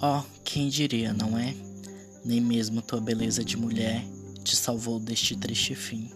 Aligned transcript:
Oh, 0.00 0.22
quem 0.44 0.68
diria, 0.68 1.12
não 1.12 1.36
é? 1.36 1.52
Nem 2.24 2.40
mesmo 2.40 2.80
tua 2.80 3.00
beleza 3.00 3.44
de 3.44 3.56
mulher 3.56 4.06
te 4.44 4.54
salvou 4.54 5.00
deste 5.00 5.34
triste 5.34 5.74
fim. 5.74 6.08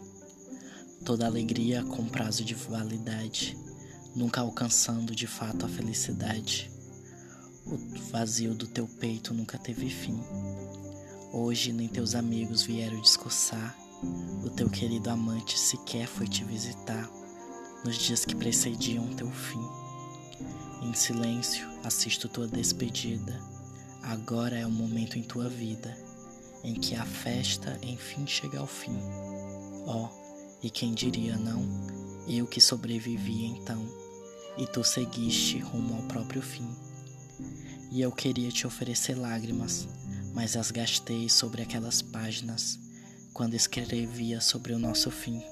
Toda 1.05 1.27
alegria 1.27 1.83
com 1.83 2.05
prazo 2.05 2.45
de 2.45 2.55
validade, 2.55 3.59
nunca 4.15 4.41
alcançando 4.41 5.17
de 5.17 5.27
fato 5.27 5.67
a 5.67 5.69
felicidade. 5.69 6.71
O 7.67 7.77
vazio 8.13 8.55
do 8.55 8.69
teu 8.69 8.87
peito 8.87 9.35
nunca 9.35 9.59
teve 9.59 9.91
fim. 9.91 10.23
Hoje 11.33 11.73
nem 11.73 11.89
teus 11.89 12.15
amigos 12.15 12.63
vieram 12.63 13.01
discursar, 13.01 13.77
o 14.45 14.51
teu 14.51 14.71
querido 14.71 15.11
amante 15.11 15.59
sequer 15.59 16.07
foi 16.07 16.29
te 16.29 16.45
visitar 16.45 17.11
nos 17.85 17.99
dias 17.99 18.25
que 18.25 18.37
precediam 18.37 19.09
teu 19.17 19.29
fim. 19.29 19.67
Em 20.83 20.95
silêncio 20.95 21.69
assisto 21.83 22.29
tua 22.29 22.47
despedida. 22.47 23.52
Agora 24.03 24.59
é 24.59 24.67
o 24.67 24.71
momento 24.71 25.17
em 25.17 25.23
tua 25.23 25.49
vida 25.49 25.97
em 26.65 26.75
que 26.75 26.95
a 26.95 27.05
festa 27.05 27.79
enfim 27.83 28.27
chega 28.27 28.59
ao 28.59 28.67
fim. 28.67 28.99
Ó, 29.87 30.07
oh, 30.07 30.57
e 30.63 30.71
quem 30.71 30.93
diria 30.93 31.37
não? 31.37 31.63
Eu 32.29 32.47
que 32.47 32.61
sobrevivi 32.61 33.47
então, 33.47 33.85
e 34.57 34.67
tu 34.67 34.85
seguiste 34.85 35.59
rumo 35.59 35.95
ao 35.95 36.03
próprio 36.03 36.43
fim. 36.43 36.69
E 37.91 38.01
eu 38.01 38.13
queria 38.13 38.51
te 38.51 38.67
oferecer 38.67 39.17
lágrimas, 39.17 39.89
mas 40.35 40.57
as 40.57 40.71
gastei 40.71 41.29
sobre 41.29 41.63
aquelas 41.63 42.01
páginas 42.01 42.79
quando 43.33 43.55
escrevia 43.55 44.41
sobre 44.41 44.73
o 44.73 44.79
nosso 44.79 45.11
fim. 45.11 45.43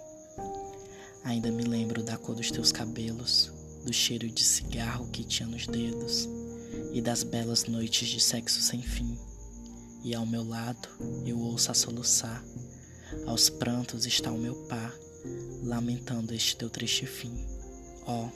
Ainda 1.25 1.51
me 1.51 1.65
lembro 1.65 2.03
da 2.03 2.17
cor 2.17 2.35
dos 2.35 2.51
teus 2.51 2.73
cabelos, 2.73 3.53
do 3.85 3.93
cheiro 3.93 4.29
de 4.29 4.45
cigarro 4.45 5.09
que 5.09 5.25
tinha 5.25 5.49
nos 5.49 5.67
dedos 5.67 6.29
e 6.93 7.01
das 7.01 7.23
belas 7.23 7.65
noites 7.65 8.09
de 8.09 8.21
sexo 8.21 8.61
sem 8.61 8.83
fim. 8.83 9.19
E 10.03 10.15
ao 10.15 10.27
meu 10.27 10.43
lado 10.43 10.89
eu 11.27 11.39
ouço 11.39 11.71
a 11.71 11.75
soluçar, 11.75 12.45
aos 13.27 13.51
prantos 13.51 14.07
está 14.07 14.31
o 14.31 14.39
meu 14.39 14.55
par, 14.67 14.95
lamentando 15.63 16.35
este 16.35 16.57
teu 16.57 16.71
triste 16.71 17.07
fim. 17.07 17.47
Oh, 18.07 18.29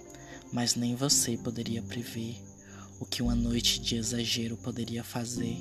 mas 0.53 0.75
nem 0.75 0.95
você 0.95 1.37
poderia 1.37 1.83
prever 1.83 2.37
o 3.01 3.07
que 3.07 3.23
uma 3.23 3.35
noite 3.35 3.81
de 3.81 3.97
exagero 3.97 4.57
poderia 4.57 5.03
fazer. 5.03 5.57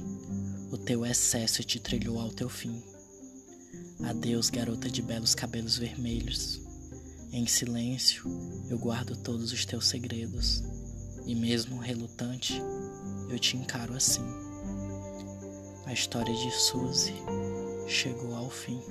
O 0.71 0.77
teu 0.77 1.05
excesso 1.05 1.63
te 1.63 1.79
trilhou 1.79 2.19
ao 2.19 2.31
teu 2.31 2.49
fim. 2.49 2.81
Adeus, 4.03 4.49
garota 4.49 4.89
de 4.89 5.01
belos 5.01 5.33
cabelos 5.33 5.77
vermelhos. 5.77 6.61
Em 7.31 7.47
silêncio, 7.47 8.25
eu 8.69 8.77
guardo 8.77 9.15
todos 9.15 9.51
os 9.51 9.65
teus 9.65 9.87
segredos, 9.87 10.63
e 11.25 11.35
mesmo 11.35 11.77
relutante, 11.77 12.61
eu 13.29 13.39
te 13.39 13.57
encaro 13.57 13.93
assim. 13.93 14.25
A 15.85 15.93
história 15.93 16.33
de 16.33 16.51
Suzy 16.51 17.13
chegou 17.87 18.35
ao 18.35 18.49
fim. 18.49 18.81